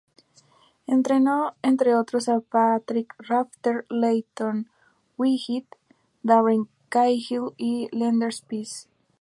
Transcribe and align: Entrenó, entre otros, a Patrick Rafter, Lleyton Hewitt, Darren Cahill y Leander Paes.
Entrenó, 0.87 1.53
entre 1.61 1.93
otros, 1.93 2.27
a 2.27 2.39
Patrick 2.39 3.13
Rafter, 3.19 3.85
Lleyton 3.91 4.67
Hewitt, 5.15 5.67
Darren 6.23 6.67
Cahill 6.89 7.53
y 7.55 7.87
Leander 7.95 8.33
Paes. 8.49 8.89